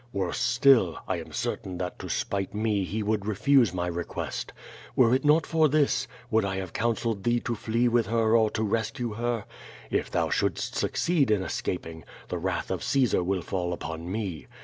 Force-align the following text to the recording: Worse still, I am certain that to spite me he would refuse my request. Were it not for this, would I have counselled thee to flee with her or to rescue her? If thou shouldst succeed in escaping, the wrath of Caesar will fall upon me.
Worse 0.11 0.39
still, 0.39 0.97
I 1.07 1.17
am 1.19 1.31
certain 1.31 1.77
that 1.77 1.99
to 1.99 2.09
spite 2.09 2.55
me 2.55 2.85
he 2.85 3.03
would 3.03 3.27
refuse 3.27 3.71
my 3.71 3.85
request. 3.85 4.51
Were 4.95 5.13
it 5.13 5.23
not 5.23 5.45
for 5.45 5.69
this, 5.69 6.07
would 6.31 6.43
I 6.43 6.55
have 6.55 6.73
counselled 6.73 7.23
thee 7.23 7.39
to 7.41 7.53
flee 7.53 7.87
with 7.87 8.07
her 8.07 8.35
or 8.35 8.49
to 8.49 8.63
rescue 8.63 9.13
her? 9.13 9.45
If 9.91 10.09
thou 10.09 10.31
shouldst 10.31 10.73
succeed 10.73 11.29
in 11.29 11.43
escaping, 11.43 12.03
the 12.29 12.39
wrath 12.39 12.71
of 12.71 12.81
Caesar 12.83 13.21
will 13.23 13.43
fall 13.43 13.73
upon 13.73 14.11
me. 14.11 14.47